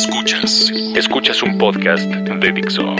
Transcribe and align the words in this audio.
Escuchas. 0.00 0.72
Escuchas 0.96 1.42
un 1.42 1.58
podcast 1.58 2.04
de 2.04 2.52
Dixo. 2.52 2.96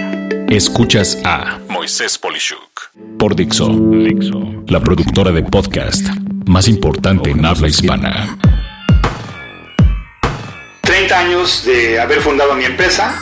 Escuchas 0.50 1.18
a 1.24 1.58
Moisés 1.70 2.18
Polishuk 2.18 2.90
por 3.18 3.34
Dixo. 3.34 3.70
Dixo. 3.70 4.62
La 4.68 4.80
productora 4.80 5.32
de 5.32 5.42
podcast 5.42 6.06
más 6.44 6.68
importante 6.68 7.30
en 7.30 7.42
habla 7.46 7.68
hispana. 7.68 8.36
30 10.82 11.18
años 11.18 11.64
de 11.64 11.98
haber 11.98 12.20
fundado 12.20 12.54
mi 12.54 12.64
empresa. 12.64 13.18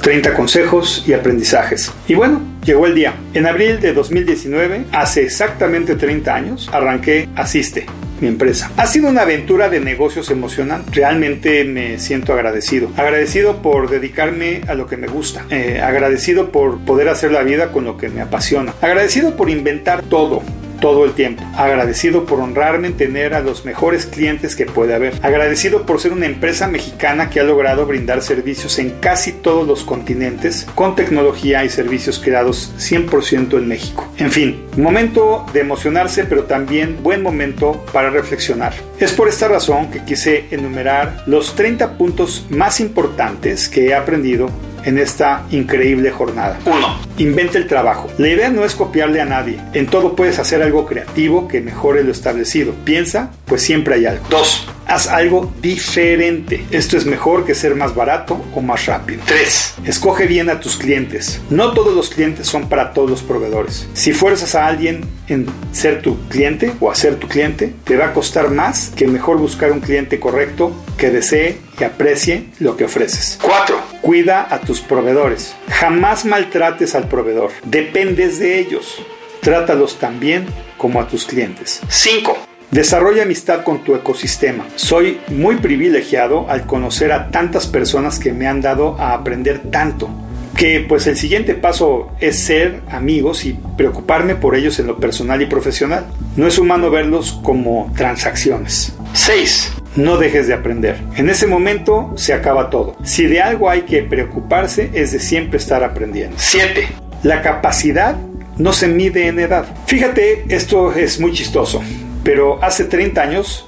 30 0.00 0.32
consejos 0.32 1.04
y 1.06 1.12
aprendizajes. 1.12 1.92
Y 2.08 2.14
bueno, 2.14 2.40
llegó 2.64 2.86
el 2.86 2.94
día. 2.94 3.12
En 3.34 3.46
abril 3.46 3.78
de 3.78 3.92
2019, 3.92 4.86
hace 4.90 5.22
exactamente 5.22 5.96
30 5.96 6.34
años, 6.34 6.70
arranqué 6.72 7.28
Asiste, 7.36 7.84
mi 8.20 8.28
empresa. 8.28 8.70
Ha 8.76 8.86
sido 8.86 9.08
una 9.08 9.22
aventura 9.22 9.68
de 9.68 9.80
negocios 9.80 10.30
emocional. 10.30 10.84
Realmente 10.90 11.64
me 11.64 11.98
siento 11.98 12.32
agradecido. 12.32 12.90
Agradecido 12.96 13.62
por 13.62 13.90
dedicarme 13.90 14.62
a 14.68 14.74
lo 14.74 14.86
que 14.86 14.96
me 14.96 15.06
gusta. 15.06 15.44
Eh, 15.50 15.80
agradecido 15.82 16.50
por 16.50 16.78
poder 16.80 17.08
hacer 17.08 17.32
la 17.32 17.42
vida 17.42 17.72
con 17.72 17.84
lo 17.84 17.96
que 17.96 18.08
me 18.08 18.20
apasiona. 18.20 18.74
Agradecido 18.80 19.36
por 19.36 19.50
inventar 19.50 20.02
todo 20.02 20.42
todo 20.84 21.06
el 21.06 21.14
tiempo. 21.14 21.42
Agradecido 21.56 22.26
por 22.26 22.40
honrarme 22.40 22.88
en 22.88 22.98
tener 22.98 23.32
a 23.32 23.40
los 23.40 23.64
mejores 23.64 24.04
clientes 24.04 24.54
que 24.54 24.66
puede 24.66 24.92
haber. 24.92 25.14
Agradecido 25.22 25.86
por 25.86 25.98
ser 25.98 26.12
una 26.12 26.26
empresa 26.26 26.68
mexicana 26.68 27.30
que 27.30 27.40
ha 27.40 27.42
logrado 27.42 27.86
brindar 27.86 28.20
servicios 28.20 28.78
en 28.78 28.90
casi 29.00 29.32
todos 29.32 29.66
los 29.66 29.82
continentes 29.82 30.66
con 30.74 30.94
tecnología 30.94 31.64
y 31.64 31.70
servicios 31.70 32.20
creados 32.22 32.74
100% 32.76 33.56
en 33.56 33.66
México. 33.66 34.06
En 34.18 34.30
fin, 34.30 34.62
momento 34.76 35.46
de 35.54 35.60
emocionarse 35.60 36.24
pero 36.24 36.44
también 36.44 37.02
buen 37.02 37.22
momento 37.22 37.82
para 37.90 38.10
reflexionar. 38.10 38.74
Es 38.98 39.12
por 39.12 39.28
esta 39.28 39.48
razón 39.48 39.90
que 39.90 40.04
quise 40.04 40.44
enumerar 40.50 41.24
los 41.24 41.54
30 41.54 41.96
puntos 41.96 42.44
más 42.50 42.80
importantes 42.80 43.70
que 43.70 43.86
he 43.86 43.94
aprendido 43.94 44.50
en 44.84 44.98
esta 44.98 45.44
increíble 45.50 46.10
jornada. 46.10 46.58
1. 46.64 46.76
Inventa 47.18 47.58
el 47.58 47.66
trabajo. 47.66 48.10
La 48.18 48.28
idea 48.28 48.50
no 48.50 48.64
es 48.64 48.74
copiarle 48.74 49.20
a 49.20 49.24
nadie. 49.24 49.58
En 49.72 49.86
todo 49.86 50.14
puedes 50.16 50.38
hacer 50.38 50.62
algo 50.62 50.86
creativo 50.86 51.48
que 51.48 51.60
mejore 51.60 52.04
lo 52.04 52.12
establecido. 52.12 52.72
Piensa, 52.84 53.30
pues 53.46 53.62
siempre 53.62 53.94
hay 53.94 54.06
algo. 54.06 54.24
2. 54.30 54.66
Haz 54.94 55.08
algo 55.08 55.52
diferente. 55.60 56.64
Esto 56.70 56.96
es 56.96 57.04
mejor 57.04 57.44
que 57.44 57.56
ser 57.56 57.74
más 57.74 57.96
barato 57.96 58.40
o 58.54 58.60
más 58.60 58.86
rápido. 58.86 59.22
3. 59.26 59.74
Escoge 59.86 60.28
bien 60.28 60.48
a 60.50 60.60
tus 60.60 60.76
clientes. 60.76 61.40
No 61.50 61.72
todos 61.72 61.96
los 61.96 62.10
clientes 62.10 62.46
son 62.46 62.68
para 62.68 62.92
todos 62.92 63.10
los 63.10 63.20
proveedores. 63.20 63.88
Si 63.94 64.12
fuerzas 64.12 64.54
a 64.54 64.68
alguien 64.68 65.00
en 65.26 65.48
ser 65.72 66.00
tu 66.00 66.16
cliente 66.28 66.70
o 66.78 66.92
a 66.92 66.94
ser 66.94 67.16
tu 67.16 67.26
cliente, 67.26 67.74
te 67.82 67.96
va 67.96 68.06
a 68.06 68.12
costar 68.12 68.50
más 68.50 68.92
que 68.94 69.08
mejor 69.08 69.38
buscar 69.38 69.72
un 69.72 69.80
cliente 69.80 70.20
correcto 70.20 70.72
que 70.96 71.10
desee 71.10 71.58
y 71.76 71.82
aprecie 71.82 72.44
lo 72.60 72.76
que 72.76 72.84
ofreces. 72.84 73.40
4. 73.42 73.76
Cuida 74.00 74.46
a 74.48 74.60
tus 74.60 74.80
proveedores. 74.80 75.56
Jamás 75.70 76.24
maltrates 76.24 76.94
al 76.94 77.08
proveedor. 77.08 77.50
Dependes 77.64 78.38
de 78.38 78.60
ellos. 78.60 79.02
Trátalos 79.40 79.98
tan 79.98 80.20
bien 80.20 80.46
como 80.78 81.00
a 81.00 81.08
tus 81.08 81.24
clientes. 81.26 81.80
5. 81.88 82.43
Desarrolla 82.70 83.22
amistad 83.22 83.62
con 83.62 83.84
tu 83.84 83.94
ecosistema. 83.94 84.66
Soy 84.76 85.20
muy 85.28 85.56
privilegiado 85.56 86.50
al 86.50 86.66
conocer 86.66 87.12
a 87.12 87.30
tantas 87.30 87.66
personas 87.66 88.18
que 88.18 88.32
me 88.32 88.46
han 88.46 88.60
dado 88.60 88.96
a 88.98 89.14
aprender 89.14 89.70
tanto. 89.70 90.10
Que 90.56 90.84
pues 90.88 91.06
el 91.06 91.16
siguiente 91.16 91.54
paso 91.54 92.12
es 92.20 92.38
ser 92.38 92.80
amigos 92.88 93.44
y 93.44 93.58
preocuparme 93.76 94.34
por 94.36 94.54
ellos 94.54 94.78
en 94.78 94.86
lo 94.86 94.98
personal 94.98 95.42
y 95.42 95.46
profesional. 95.46 96.06
No 96.36 96.46
es 96.46 96.58
humano 96.58 96.90
verlos 96.90 97.40
como 97.42 97.92
transacciones. 97.96 98.94
6. 99.12 99.72
No 99.96 100.16
dejes 100.16 100.48
de 100.48 100.54
aprender. 100.54 100.96
En 101.16 101.28
ese 101.28 101.46
momento 101.46 102.12
se 102.16 102.32
acaba 102.32 102.70
todo. 102.70 102.96
Si 103.04 103.26
de 103.26 103.40
algo 103.40 103.70
hay 103.70 103.82
que 103.82 104.02
preocuparse 104.02 104.90
es 104.94 105.12
de 105.12 105.20
siempre 105.20 105.58
estar 105.58 105.84
aprendiendo. 105.84 106.36
7. 106.38 106.88
La 107.22 107.42
capacidad 107.42 108.16
no 108.56 108.72
se 108.72 108.88
mide 108.88 109.28
en 109.28 109.38
edad. 109.38 109.66
Fíjate, 109.86 110.44
esto 110.48 110.92
es 110.92 111.20
muy 111.20 111.32
chistoso. 111.32 111.82
Pero 112.24 112.58
hace 112.62 112.84
30 112.84 113.22
años 113.22 113.66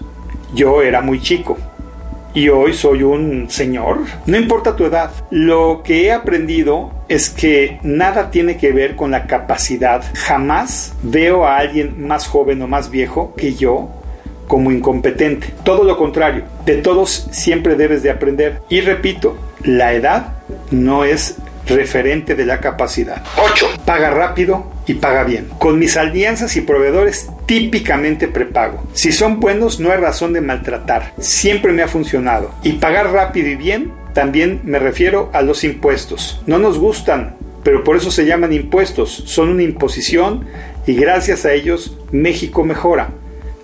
yo 0.54 0.82
era 0.82 1.02
muy 1.02 1.20
chico 1.20 1.56
y 2.36 2.48
hoy 2.48 2.74
soy 2.74 3.02
un 3.02 3.48
señor. 3.50 4.00
No 4.26 4.36
importa 4.36 4.76
tu 4.76 4.84
edad, 4.84 5.10
lo 5.30 5.82
que 5.84 6.06
he 6.06 6.12
aprendido 6.12 6.90
es 7.08 7.30
que 7.30 7.78
nada 7.82 8.30
tiene 8.30 8.56
que 8.56 8.72
ver 8.72 8.96
con 8.96 9.10
la 9.10 9.26
capacidad. 9.26 10.04
Jamás 10.14 10.94
veo 11.02 11.46
a 11.46 11.56
alguien 11.58 12.06
más 12.06 12.26
joven 12.26 12.60
o 12.62 12.66
más 12.66 12.90
viejo 12.90 13.34
que 13.36 13.54
yo 13.54 13.88
como 14.48 14.70
incompetente. 14.70 15.48
Todo 15.64 15.84
lo 15.84 15.96
contrario, 15.96 16.44
de 16.64 16.76
todos 16.76 17.28
siempre 17.30 17.74
debes 17.74 18.02
de 18.02 18.10
aprender. 18.10 18.60
Y 18.68 18.80
repito, 18.80 19.36
la 19.62 19.94
edad 19.94 20.34
no 20.70 21.04
es 21.04 21.36
referente 21.66 22.34
de 22.34 22.46
la 22.46 22.60
capacidad. 22.60 23.22
8. 23.38 23.66
Paga 23.84 24.10
rápido 24.10 24.75
y 24.86 24.94
paga 24.94 25.24
bien. 25.24 25.48
Con 25.58 25.78
mis 25.78 25.96
alianzas 25.96 26.56
y 26.56 26.60
proveedores 26.60 27.28
típicamente 27.46 28.28
prepago. 28.28 28.82
Si 28.92 29.12
son 29.12 29.40
buenos 29.40 29.80
no 29.80 29.90
hay 29.90 29.98
razón 29.98 30.32
de 30.32 30.40
maltratar. 30.40 31.12
Siempre 31.18 31.72
me 31.72 31.82
ha 31.82 31.88
funcionado. 31.88 32.52
Y 32.62 32.74
pagar 32.74 33.12
rápido 33.12 33.48
y 33.48 33.56
bien 33.56 33.92
también 34.14 34.60
me 34.64 34.78
refiero 34.78 35.30
a 35.34 35.42
los 35.42 35.64
impuestos. 35.64 36.40
No 36.46 36.58
nos 36.58 36.78
gustan, 36.78 37.36
pero 37.62 37.84
por 37.84 37.96
eso 37.96 38.10
se 38.10 38.24
llaman 38.24 38.52
impuestos. 38.52 39.10
Son 39.26 39.48
una 39.48 39.62
imposición 39.62 40.46
y 40.86 40.94
gracias 40.94 41.44
a 41.44 41.52
ellos 41.52 41.98
México 42.12 42.64
mejora. 42.64 43.10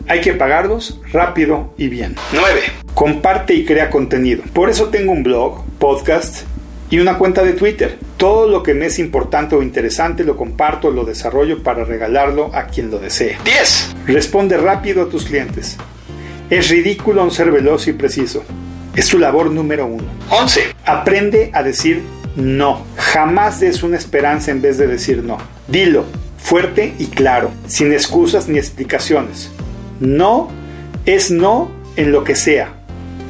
Hay 0.08 0.20
que 0.20 0.32
pagarlos 0.32 1.00
rápido 1.12 1.72
y 1.78 1.88
bien. 1.88 2.16
9. 2.32 2.60
Comparte 2.94 3.54
y 3.54 3.64
crea 3.64 3.88
contenido. 3.88 4.42
Por 4.52 4.68
eso 4.68 4.88
tengo 4.88 5.12
un 5.12 5.22
blog, 5.22 5.64
podcast 5.78 6.42
y 6.90 6.98
una 6.98 7.16
cuenta 7.16 7.42
de 7.42 7.52
Twitter. 7.54 7.96
Todo 8.22 8.46
lo 8.46 8.62
que 8.62 8.72
me 8.72 8.86
es 8.86 9.00
importante 9.00 9.56
o 9.56 9.64
interesante 9.64 10.22
lo 10.22 10.36
comparto, 10.36 10.92
lo 10.92 11.04
desarrollo 11.04 11.60
para 11.64 11.82
regalarlo 11.82 12.54
a 12.54 12.66
quien 12.66 12.88
lo 12.88 13.00
desee. 13.00 13.36
10. 13.44 13.96
Responde 14.06 14.56
rápido 14.58 15.02
a 15.02 15.08
tus 15.08 15.24
clientes. 15.24 15.76
Es 16.48 16.68
ridículo 16.68 17.28
ser 17.32 17.50
veloz 17.50 17.88
y 17.88 17.94
preciso. 17.94 18.44
Es 18.94 19.08
tu 19.08 19.18
labor 19.18 19.50
número 19.50 19.86
uno. 19.86 20.04
11. 20.30 20.66
Aprende 20.84 21.50
a 21.52 21.64
decir 21.64 22.04
no. 22.36 22.86
Jamás 22.96 23.58
des 23.58 23.82
una 23.82 23.96
esperanza 23.96 24.52
en 24.52 24.62
vez 24.62 24.78
de 24.78 24.86
decir 24.86 25.24
no. 25.24 25.38
Dilo, 25.66 26.04
fuerte 26.38 26.94
y 27.00 27.06
claro, 27.06 27.50
sin 27.66 27.92
excusas 27.92 28.46
ni 28.46 28.56
explicaciones. 28.56 29.50
No 29.98 30.48
es 31.06 31.32
no 31.32 31.72
en 31.96 32.12
lo 32.12 32.22
que 32.22 32.36
sea. 32.36 32.72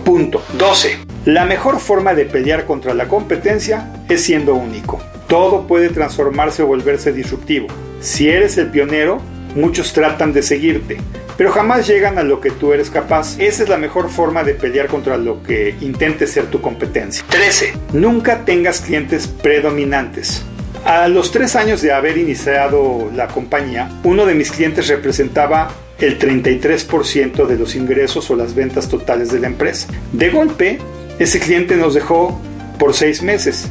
Punto. 0.05 0.43
12. 0.59 1.12
La 1.25 1.45
mejor 1.45 1.79
forma 1.79 2.15
de 2.15 2.25
pelear 2.25 2.65
contra 2.65 2.95
la 2.95 3.07
competencia 3.07 3.93
es 4.09 4.25
siendo 4.25 4.57
único. 4.57 5.01
Todo 5.29 5.69
puede 5.69 5.89
transformarse 5.89 6.65
o 6.65 6.67
volverse 6.67 7.13
disruptivo. 7.13 7.69
Si 8.01 8.29
eres 8.29 8.59
el 8.59 8.67
pionero, 8.67 9.21
muchos 9.55 9.93
tratan 9.93 10.33
de 10.33 10.43
seguirte, 10.43 10.99
pero 11.37 11.53
jamás 11.53 11.87
llegan 11.87 12.19
a 12.19 12.25
lo 12.25 12.41
que 12.41 12.51
tú 12.51 12.73
eres 12.73 12.91
capaz. 12.91 13.39
Esa 13.39 13.63
es 13.63 13.69
la 13.69 13.79
mejor 13.79 14.11
forma 14.11 14.43
de 14.43 14.55
pelear 14.55 14.89
contra 14.89 15.17
lo 15.17 15.45
que 15.45 15.77
intente 15.81 16.27
ser 16.27 16.47
tu 16.47 16.61
competencia. 16.61 17.25
13. 17.29 17.73
Nunca 17.93 18.45
tengas 18.45 18.81
clientes 18.81 19.29
predominantes. 19.29 20.45
A 20.85 21.07
los 21.07 21.31
tres 21.31 21.55
años 21.55 21.81
de 21.83 21.93
haber 21.93 22.19
iniciado 22.19 23.13
la 23.15 23.29
compañía, 23.29 23.89
uno 24.03 24.27
de 24.27 24.35
mis 24.35 24.51
clientes 24.51 24.89
representaba 24.89 25.71
el 26.01 26.19
33% 26.19 27.47
de 27.47 27.57
los 27.57 27.77
ingresos 27.77 28.29
o 28.29 28.35
las 28.35 28.57
ventas 28.57 28.89
totales 28.89 29.31
de 29.31 29.39
la 29.39 29.47
empresa. 29.47 29.87
De 30.13 30.31
golpe, 30.31 30.81
ese 31.19 31.41
cliente 31.41 31.77
nos 31.77 31.95
dejó 31.95 32.41
por 32.79 32.95
seis 32.95 33.23
meses 33.23 33.69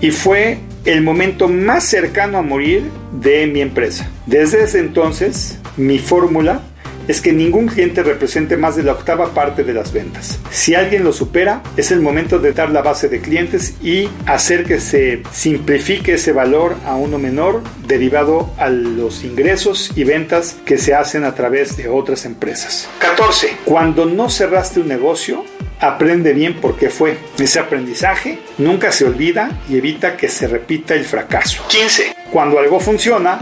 y 0.00 0.10
fue 0.10 0.58
el 0.84 1.02
momento 1.02 1.48
más 1.48 1.84
cercano 1.84 2.38
a 2.38 2.42
morir 2.42 2.84
de 3.12 3.46
mi 3.46 3.60
empresa. 3.60 4.08
Desde 4.26 4.62
ese 4.62 4.78
entonces, 4.78 5.58
mi 5.76 5.98
fórmula 5.98 6.62
es 7.08 7.22
que 7.22 7.32
ningún 7.32 7.66
cliente 7.68 8.02
represente 8.02 8.56
más 8.58 8.76
de 8.76 8.82
la 8.82 8.92
octava 8.92 9.32
parte 9.32 9.64
de 9.64 9.72
las 9.72 9.92
ventas. 9.92 10.38
Si 10.50 10.74
alguien 10.74 11.04
lo 11.04 11.12
supera, 11.12 11.62
es 11.76 11.90
el 11.90 12.00
momento 12.00 12.38
de 12.38 12.52
dar 12.52 12.70
la 12.70 12.82
base 12.82 13.08
de 13.08 13.20
clientes 13.20 13.74
y 13.82 14.10
hacer 14.26 14.64
que 14.64 14.78
se 14.78 15.22
simplifique 15.32 16.14
ese 16.14 16.32
valor 16.32 16.76
a 16.84 16.96
uno 16.96 17.18
menor 17.18 17.62
derivado 17.86 18.50
a 18.58 18.68
los 18.68 19.24
ingresos 19.24 19.90
y 19.96 20.04
ventas 20.04 20.58
que 20.66 20.76
se 20.76 20.94
hacen 20.94 21.24
a 21.24 21.34
través 21.34 21.78
de 21.78 21.88
otras 21.88 22.26
empresas. 22.26 22.88
14. 22.98 23.56
Cuando 23.64 24.04
no 24.04 24.28
cerraste 24.28 24.80
un 24.80 24.88
negocio, 24.88 25.44
aprende 25.80 26.32
bien 26.32 26.54
por 26.54 26.76
qué 26.76 26.90
fue. 26.90 27.16
Ese 27.38 27.58
aprendizaje 27.60 28.38
nunca 28.58 28.92
se 28.92 29.04
olvida 29.04 29.50
y 29.68 29.76
evita 29.76 30.16
que 30.16 30.28
se 30.28 30.46
repita 30.46 30.94
el 30.94 31.04
fracaso. 31.04 31.64
15. 31.68 32.14
Cuando 32.30 32.58
algo 32.58 32.80
funciona, 32.80 33.40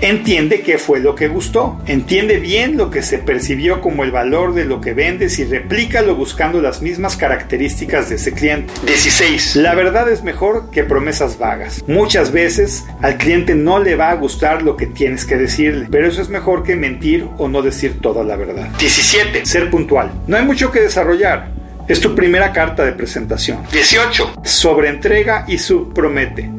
entiende 0.00 0.60
qué 0.60 0.78
fue 0.78 1.00
lo 1.00 1.14
que 1.14 1.28
gustó, 1.28 1.80
entiende 1.86 2.38
bien 2.38 2.76
lo 2.76 2.90
que 2.90 3.02
se 3.02 3.18
percibió 3.18 3.80
como 3.80 4.04
el 4.04 4.12
valor 4.12 4.54
de 4.54 4.64
lo 4.64 4.80
que 4.80 4.94
vendes 4.94 5.38
y 5.38 5.44
replícalo 5.44 6.14
buscando 6.14 6.60
las 6.60 6.82
mismas 6.82 7.16
características 7.16 8.08
de 8.08 8.16
ese 8.16 8.32
cliente. 8.32 8.72
16. 8.86 9.56
La 9.56 9.74
verdad 9.74 10.08
es 10.10 10.22
mejor 10.22 10.70
que 10.70 10.84
promesas 10.84 11.38
vagas. 11.38 11.82
Muchas 11.86 12.32
veces 12.32 12.84
al 13.00 13.16
cliente 13.16 13.54
no 13.54 13.78
le 13.78 13.96
va 13.96 14.10
a 14.10 14.14
gustar 14.14 14.62
lo 14.62 14.76
que 14.76 14.86
tienes 14.86 15.24
que 15.24 15.36
decirle, 15.36 15.88
pero 15.90 16.06
eso 16.06 16.22
es 16.22 16.28
mejor 16.28 16.62
que 16.62 16.76
mentir 16.76 17.26
o 17.38 17.48
no 17.48 17.62
decir 17.62 18.00
toda 18.00 18.22
la 18.22 18.36
verdad. 18.36 18.68
17. 18.78 19.46
Ser 19.46 19.70
puntual. 19.70 20.12
No 20.26 20.36
hay 20.36 20.44
mucho 20.44 20.70
que 20.70 20.80
desarrollar. 20.80 21.57
Es 21.88 22.00
tu 22.00 22.14
primera 22.14 22.52
carta 22.52 22.84
de 22.84 22.92
presentación. 22.92 23.66
18. 23.72 24.42
Sobreentrega 24.44 25.46
y 25.48 25.56
subpromete. 25.56 26.57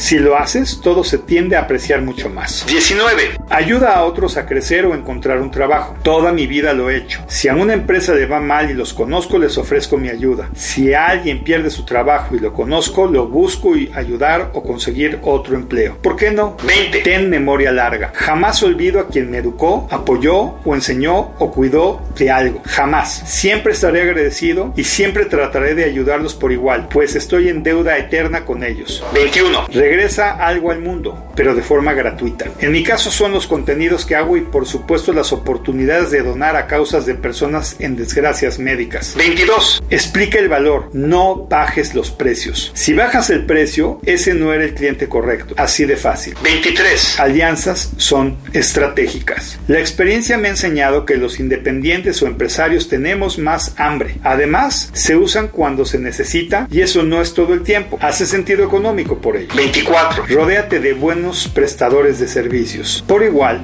Si 0.00 0.18
lo 0.18 0.38
haces, 0.38 0.80
todo 0.82 1.04
se 1.04 1.18
tiende 1.18 1.56
a 1.56 1.60
apreciar 1.60 2.00
mucho 2.00 2.30
más. 2.30 2.64
19. 2.66 3.32
Ayuda 3.50 3.96
a 3.96 4.04
otros 4.04 4.38
a 4.38 4.46
crecer 4.46 4.86
o 4.86 4.94
encontrar 4.94 5.42
un 5.42 5.50
trabajo. 5.50 5.94
Toda 6.02 6.32
mi 6.32 6.46
vida 6.46 6.72
lo 6.72 6.88
he 6.88 6.96
hecho. 6.96 7.22
Si 7.28 7.48
a 7.48 7.54
una 7.54 7.74
empresa 7.74 8.14
le 8.14 8.24
va 8.24 8.40
mal 8.40 8.70
y 8.70 8.74
los 8.74 8.94
conozco, 8.94 9.36
les 9.36 9.58
ofrezco 9.58 9.98
mi 9.98 10.08
ayuda. 10.08 10.48
Si 10.54 10.94
alguien 10.94 11.44
pierde 11.44 11.68
su 11.68 11.84
trabajo 11.84 12.34
y 12.34 12.38
lo 12.38 12.54
conozco, 12.54 13.08
lo 13.08 13.26
busco 13.26 13.76
y 13.76 13.92
ayudar 13.94 14.52
o 14.54 14.62
conseguir 14.62 15.18
otro 15.20 15.54
empleo. 15.54 15.98
¿Por 16.00 16.16
qué 16.16 16.30
no? 16.30 16.56
20. 16.66 17.00
Ten 17.00 17.28
memoria 17.28 17.70
larga. 17.70 18.10
Jamás 18.14 18.62
olvido 18.62 19.00
a 19.00 19.08
quien 19.08 19.30
me 19.30 19.36
educó, 19.36 19.86
apoyó 19.90 20.54
o 20.64 20.74
enseñó 20.74 21.34
o 21.38 21.52
cuidó 21.52 22.00
de 22.16 22.30
algo. 22.30 22.62
Jamás. 22.64 23.22
Siempre 23.26 23.74
estaré 23.74 24.00
agradecido 24.00 24.72
y 24.76 24.84
siempre 24.84 25.26
trataré 25.26 25.74
de 25.74 25.84
ayudarlos 25.84 26.32
por 26.32 26.52
igual, 26.52 26.88
pues 26.88 27.16
estoy 27.16 27.50
en 27.50 27.62
deuda 27.62 27.98
eterna 27.98 28.46
con 28.46 28.64
ellos. 28.64 29.04
21 29.12 29.66
regresa 29.90 30.30
algo 30.30 30.70
al 30.70 30.78
mundo, 30.78 31.32
pero 31.34 31.52
de 31.52 31.62
forma 31.62 31.94
gratuita. 31.94 32.44
En 32.60 32.70
mi 32.70 32.84
caso 32.84 33.10
son 33.10 33.32
los 33.32 33.48
contenidos 33.48 34.06
que 34.06 34.14
hago 34.14 34.36
y 34.36 34.42
por 34.42 34.64
supuesto 34.64 35.12
las 35.12 35.32
oportunidades 35.32 36.12
de 36.12 36.22
donar 36.22 36.54
a 36.54 36.68
causas 36.68 37.06
de 37.06 37.16
personas 37.16 37.74
en 37.80 37.96
desgracias 37.96 38.60
médicas. 38.60 39.16
22. 39.16 39.82
Explica 39.90 40.38
el 40.38 40.48
valor, 40.48 40.90
no 40.92 41.48
bajes 41.50 41.92
los 41.96 42.12
precios. 42.12 42.70
Si 42.72 42.92
bajas 42.92 43.30
el 43.30 43.46
precio, 43.46 43.98
ese 44.06 44.32
no 44.32 44.52
era 44.52 44.62
el 44.62 44.74
cliente 44.74 45.08
correcto. 45.08 45.54
Así 45.56 45.86
de 45.86 45.96
fácil. 45.96 46.34
23. 46.40 47.18
Alianzas 47.18 47.90
son 47.96 48.36
estratégicas. 48.52 49.58
La 49.66 49.80
experiencia 49.80 50.38
me 50.38 50.46
ha 50.46 50.52
enseñado 50.52 51.04
que 51.04 51.16
los 51.16 51.40
independientes 51.40 52.22
o 52.22 52.28
empresarios 52.28 52.88
tenemos 52.88 53.38
más 53.38 53.74
hambre. 53.76 54.18
Además, 54.22 54.90
se 54.92 55.16
usan 55.16 55.48
cuando 55.48 55.84
se 55.84 55.98
necesita 55.98 56.68
y 56.70 56.82
eso 56.82 57.02
no 57.02 57.20
es 57.20 57.34
todo 57.34 57.54
el 57.54 57.62
tiempo. 57.62 57.98
Hace 58.00 58.24
sentido 58.24 58.64
económico 58.64 59.18
por 59.18 59.36
ello. 59.36 59.52
24. 59.56 59.79
Rodéate 60.28 60.80
de 60.80 60.92
buenos 60.92 61.48
prestadores 61.48 62.18
de 62.18 62.28
servicios. 62.28 63.04
Por 63.06 63.22
igual, 63.22 63.60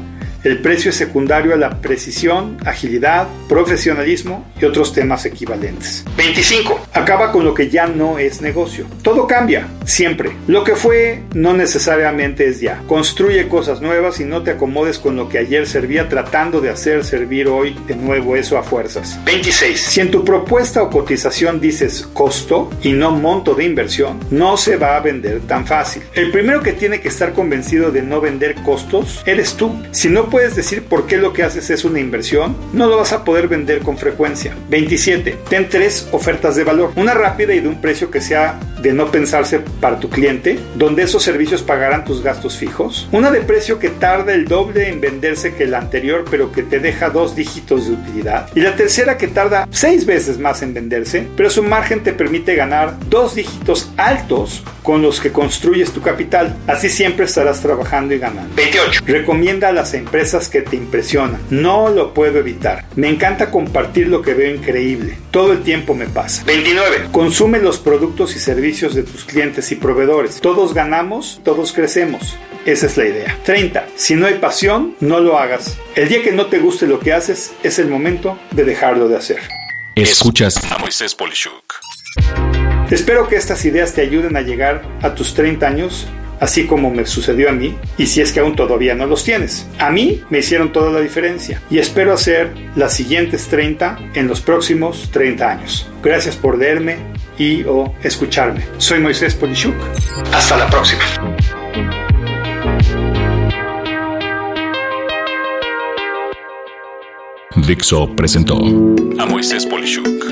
el 0.47 0.59
precio 0.59 0.91
es 0.91 0.97
secundario 0.97 1.53
a 1.53 1.57
la 1.57 1.81
precisión, 1.81 2.57
agilidad, 2.65 3.27
profesionalismo 3.49 4.47
y 4.61 4.65
otros 4.65 4.93
temas 4.93 5.25
equivalentes. 5.27 6.05
25. 6.17 6.87
Acaba 6.93 7.33
con 7.33 7.45
lo 7.45 7.53
que 7.53 7.69
ya 7.69 7.89
no 7.89 8.21
es 8.21 8.41
negocio. 8.41 8.87
Todo 9.03 9.27
cambia, 9.27 9.67
siempre. 9.85 10.31
Lo 10.47 10.63
que 10.63 10.77
fue 10.77 11.23
no 11.35 11.53
necesariamente 11.53 12.47
es 12.47 12.61
ya. 12.61 12.81
Construye 12.87 13.49
cosas 13.49 13.81
nuevas 13.81 14.21
y 14.21 14.25
no 14.25 14.45
te 14.45 14.53
acomodes 14.53 15.01
con 15.01 15.17
lo 15.17 15.29
que 15.29 15.39
ayer 15.39 15.67
servía 15.67 16.09
tratando 16.09 16.61
de 16.61 16.71
hacer 16.71 17.03
servir 17.03 17.49
hoy 17.49 17.77
de 17.89 17.97
nuevo 17.97 18.37
eso 18.37 18.57
a 18.57 18.63
fuerzas. 18.63 19.19
26. 19.25 19.81
Si 19.81 20.01
en 20.01 20.13
tu 20.13 20.25
propuesta 20.25 20.81
o 20.81 20.91
cotización 20.91 21.61
dices 21.61 22.09
costo 22.13 22.71
y 22.85 22.93
no 22.93 23.11
monto 23.11 23.57
de 23.57 23.65
inversión, 23.65 24.21
no 24.31 24.57
se 24.57 24.77
va 24.77 24.97
a 24.97 25.01
vender 25.01 25.41
tan 25.41 25.67
fácil. 25.67 26.05
El 26.15 26.31
primero 26.31 26.63
que 26.63 26.73
tiene 26.73 27.01
que 27.01 27.09
estar 27.09 27.33
convencido 27.33 27.91
de 27.91 28.03
no 28.03 28.21
vender 28.21 28.55
costos 28.63 29.25
eres 29.27 29.55
tú. 29.55 29.77
Si 29.91 30.09
no 30.09 30.31
puedes 30.37 30.55
decir 30.55 30.83
por 30.83 31.07
qué 31.07 31.17
lo 31.17 31.33
que 31.33 31.43
haces 31.43 31.71
es 31.71 31.87
una 31.87 31.99
inversión, 31.99 32.55
no 32.75 32.89
lo 32.89 32.99
vas 32.99 33.15
a 33.15 33.25
poder 33.25 33.49
vender 33.49 33.81
con 33.81 33.97
frecuencia. 33.97 34.55
27. 34.69 35.39
Ten 35.49 35.71
tres 35.71 36.11
ofertas 36.13 36.57
de 36.57 36.63
valor. 36.63 36.93
Una 36.97 37.15
rápida 37.15 37.55
y 37.55 37.61
de 37.61 37.69
un 37.69 37.81
precio 37.81 38.11
que 38.11 38.21
sea 38.21 38.61
de 38.87 38.93
no 38.93 39.11
pensarse 39.11 39.61
para 39.81 39.99
tu 39.99 40.09
cliente, 40.09 40.61
donde 40.77 41.03
esos 41.03 41.23
servicios 41.23 41.63
pagarán 41.63 42.05
tus 42.05 42.23
gastos 42.23 42.57
fijos. 42.57 43.09
Una 43.11 43.33
de 43.33 43.41
precio 43.41 43.81
que 43.81 43.89
tarda 43.89 44.33
el 44.33 44.47
doble 44.47 44.89
en 44.89 45.01
venderse 45.01 45.55
que 45.55 45.67
la 45.67 45.79
anterior, 45.79 46.25
pero 46.31 46.53
que 46.53 46.63
te 46.63 46.79
deja 46.79 47.11
dos 47.11 47.35
dígitos 47.35 47.87
de 47.87 47.95
utilidad. 47.95 48.49
Y 48.55 48.61
la 48.61 48.77
tercera 48.77 49.19
que 49.19 49.27
tarda 49.27 49.67
seis 49.71 50.07
veces 50.07 50.39
más 50.39 50.63
en 50.63 50.73
venderse, 50.73 51.27
pero 51.37 51.51
su 51.51 51.65
margen 51.65 52.05
te 52.05 52.13
permite 52.13 52.55
ganar 52.55 52.97
dos 53.09 53.35
dígitos 53.35 53.91
altos 53.97 54.63
con 54.85 55.03
los 55.03 55.21
que 55.21 55.33
construyes 55.33 55.91
tu 55.91 56.01
capital. 56.01 56.57
Así 56.69 56.89
siempre 56.89 57.25
estarás 57.25 57.61
trabajando 57.61 58.15
y 58.15 58.19
ganando. 58.19 58.55
28. 58.55 59.03
Recomienda 59.05 59.71
a 59.71 59.73
las 59.73 59.95
empresas 59.95 60.49
que 60.49 60.63
te 60.63 60.77
impresionan. 60.77 61.41
No 61.51 61.89
lo 61.89 62.15
puedo 62.15 62.39
evitar. 62.39 62.85
Me 62.95 63.09
encanta 63.09 63.51
compartir 63.51 64.07
lo 64.07 64.23
que 64.23 64.35
veo 64.35 64.55
increíble. 64.55 65.19
Todo 65.33 65.53
el 65.53 65.63
tiempo 65.65 65.95
me 65.95 66.07
pasa. 66.07 66.45
29. 66.45 67.09
Consume 67.11 67.59
los 67.59 67.79
productos 67.79 68.37
y 68.37 68.39
servicios 68.77 68.95
de 68.95 69.11
tus 69.11 69.25
clientes 69.25 69.73
y 69.73 69.77
proveedores. 69.77 70.41
Todos 70.41 70.75
ganamos, 70.75 71.41
todos 71.45 71.73
crecemos. 71.73 72.37
Esa 72.67 72.87
es 72.87 72.97
la 72.97 73.07
idea. 73.07 73.39
30. 73.45 73.87
Si 73.97 74.15
no 74.15 74.27
hay 74.27 74.35
pasión, 74.35 74.97
no 75.01 75.21
lo 75.21 75.39
hagas. 75.39 75.79
El 75.95 76.09
día 76.09 76.23
que 76.23 76.33
no 76.33 76.47
te 76.47 76.59
guste 76.59 76.87
lo 76.87 76.99
que 76.99 77.13
haces, 77.13 77.53
es 77.63 77.79
el 77.79 77.89
momento 77.89 78.39
de 78.51 78.65
dejarlo 78.65 79.09
de 79.09 79.17
hacer. 79.17 79.41
Escuchas 79.95 80.59
a 80.71 80.79
Moisés 80.79 81.15
Polishuk. 81.15 81.75
Espero 82.91 83.29
que 83.29 83.37
estas 83.37 83.65
ideas 83.65 83.95
te 83.95 84.03
ayuden 84.03 84.37
a 84.37 84.43
llegar 84.43 84.83
a 85.01 85.15
tus 85.15 85.33
30 85.33 85.67
años 85.67 86.07
así 86.41 86.67
como 86.67 86.91
me 86.91 87.07
sucedió 87.07 87.49
a 87.49 87.53
mí, 87.53 87.77
y 87.97 88.07
si 88.07 88.21
es 88.21 88.33
que 88.33 88.41
aún 88.41 88.57
todavía 88.57 88.95
no 88.95 89.07
los 89.07 89.25
tienes. 89.25 89.67
A 89.79 89.91
mí 89.91 90.23
me 90.31 90.41
hicieron 90.41 90.73
toda 90.73 90.91
la 90.91 91.01
diferencia 91.01 91.63
y 91.71 91.79
espero 91.79 92.13
hacer 92.13 92.53
las 92.75 92.95
siguientes 92.95 93.47
30 93.49 94.11
en 94.15 94.29
los 94.29 94.41
próximos 94.41 95.11
30 95.13 95.51
años. 95.51 95.89
Gracias 96.03 96.37
por 96.37 96.59
leerme 96.59 96.99
y 97.39 97.65
o 97.65 97.93
escucharme. 98.03 98.67
Soy 98.79 99.01
Moisés 99.01 99.35
Polishuk. 99.35 99.75
Hasta 100.33 100.57
la 100.57 100.69
próxima. 100.69 101.03
Dixo 107.67 108.15
presentó 108.15 108.59
a 109.19 109.27
Moisés 109.27 109.67
Polishuk 109.67 110.27